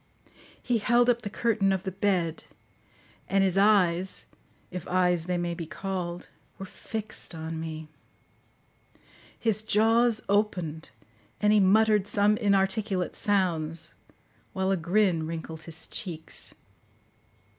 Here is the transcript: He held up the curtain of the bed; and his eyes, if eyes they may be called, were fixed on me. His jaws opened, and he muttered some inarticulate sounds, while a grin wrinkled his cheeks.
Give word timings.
He 0.63 0.79
held 0.79 1.11
up 1.11 1.21
the 1.21 1.29
curtain 1.29 1.71
of 1.71 1.83
the 1.83 1.91
bed; 1.91 2.45
and 3.29 3.43
his 3.43 3.55
eyes, 3.55 4.25
if 4.71 4.87
eyes 4.87 5.25
they 5.25 5.37
may 5.37 5.53
be 5.53 5.67
called, 5.67 6.27
were 6.57 6.65
fixed 6.65 7.35
on 7.35 7.59
me. 7.59 7.87
His 9.37 9.61
jaws 9.61 10.23
opened, 10.27 10.89
and 11.39 11.53
he 11.53 11.59
muttered 11.59 12.07
some 12.07 12.35
inarticulate 12.37 13.15
sounds, 13.15 13.93
while 14.53 14.71
a 14.71 14.75
grin 14.75 15.27
wrinkled 15.27 15.65
his 15.65 15.85
cheeks. 15.87 16.55